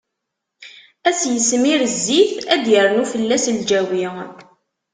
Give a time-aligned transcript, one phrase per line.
[1.09, 4.05] Ad s-ismir zzit, ad d-irnu fell-as lǧawi.